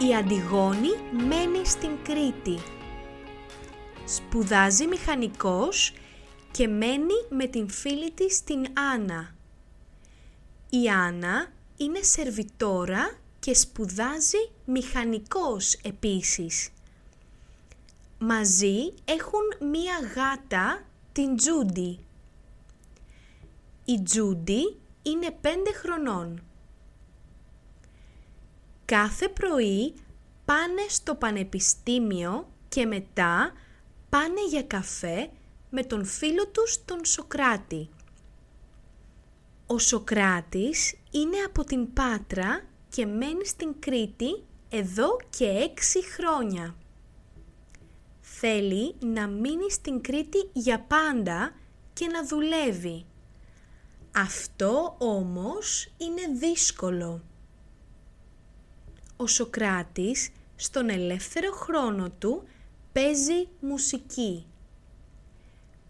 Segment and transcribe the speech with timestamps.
[0.00, 0.88] Η Αντιγόνη
[1.26, 2.58] μένει στην Κρήτη.
[4.04, 5.92] Σπουδάζει μηχανικός
[6.50, 8.64] και μένει με την φίλη της την
[8.94, 9.34] Άννα.
[10.70, 16.70] Η Άννα είναι σερβιτόρα και σπουδάζει μηχανικός επίσης.
[18.18, 21.98] Μαζί έχουν μία γάτα, την Τζούντι.
[23.84, 26.42] Η Τζούντι είναι πέντε χρονών.
[28.88, 29.94] Κάθε πρωί
[30.44, 33.52] πάνε στο πανεπιστήμιο και μετά
[34.08, 35.30] πάνε για καφέ
[35.70, 37.88] με τον φίλο τους τον Σοκράτη.
[39.66, 46.74] Ο Σοκράτης είναι από την Πάτρα και μένει στην Κρήτη εδώ και έξι χρόνια.
[48.20, 51.52] Θέλει να μείνει στην Κρήτη για πάντα
[51.92, 53.06] και να δουλεύει.
[54.14, 57.22] Αυτό όμως είναι δύσκολο.
[59.20, 62.48] Ο Σοκράτης στον ελεύθερο χρόνο του
[62.92, 64.46] παίζει μουσική.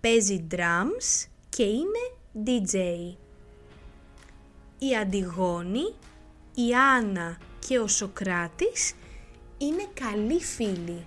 [0.00, 2.12] Παίζει drums και είναι
[2.44, 2.76] DJ.
[4.78, 5.94] Η Αντιγόνη,
[6.54, 8.94] η Άννα και ο Σοκράτης
[9.58, 11.06] είναι καλοί φίλοι.